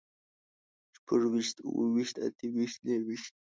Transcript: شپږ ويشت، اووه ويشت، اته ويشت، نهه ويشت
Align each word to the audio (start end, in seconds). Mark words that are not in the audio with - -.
شپږ 0.95 1.21
ويشت، 1.31 1.57
اووه 1.65 1.87
ويشت، 1.93 2.15
اته 2.25 2.45
ويشت، 2.55 2.79
نهه 2.87 2.99
ويشت 3.05 3.33